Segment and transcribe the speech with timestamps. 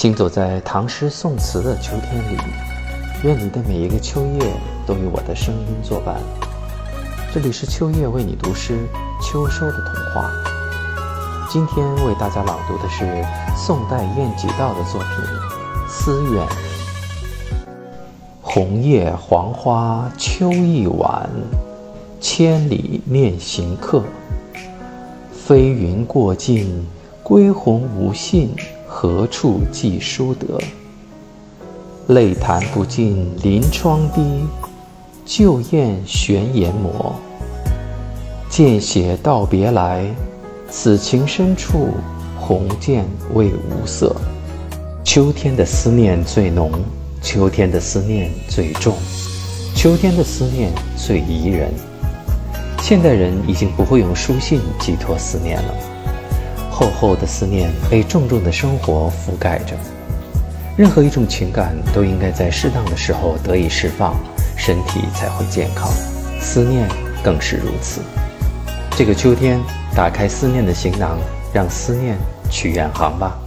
[0.00, 2.38] 行走在唐诗宋词的秋天里，
[3.22, 4.50] 愿你的每一个秋夜
[4.86, 6.16] 都与我的声音作伴。
[7.34, 8.78] 这里是秋夜为你读诗，
[9.20, 10.30] 秋收的童话。
[11.50, 13.22] 今天为大家朗读的是
[13.54, 15.10] 宋代晏几道的作品
[15.86, 16.46] 《思远》。
[18.40, 21.28] 红叶黄花秋意晚，
[22.22, 24.02] 千里念行客。
[25.30, 26.86] 飞云过尽，
[27.22, 28.48] 归鸿无信。
[28.92, 30.58] 何处寄书得？
[32.08, 34.20] 泪弹不尽临窗滴，
[35.24, 37.14] 旧燕悬研磨。
[38.48, 40.04] 见写道别来，
[40.68, 41.90] 此情深处
[42.36, 44.14] 红笺未无色。
[45.04, 46.72] 秋天的思念最浓，
[47.22, 48.96] 秋天的思念最重，
[49.76, 51.70] 秋天的思念最宜人。
[52.82, 55.74] 现代人已经不会用书信寄托思念了。
[56.80, 59.76] 厚厚的思念被重重的生活覆盖着，
[60.78, 64.16] 任何一种情感都应该在适当的时候得以释放，
[64.56, 65.90] 身体才会健康。
[66.40, 66.88] 思念
[67.22, 68.00] 更是如此。
[68.96, 69.60] 这个秋天，
[69.94, 71.18] 打开思念的行囊，
[71.52, 72.16] 让思念
[72.50, 73.38] 去远航吧。